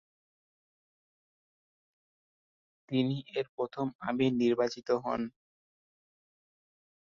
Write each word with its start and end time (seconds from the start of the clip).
তিনি 2.91 3.15
এর 3.37 3.45
প্রথম 3.55 3.85
আমীর 4.01 4.31
নির্বাচিত 4.41 4.89
হন। 5.03 5.21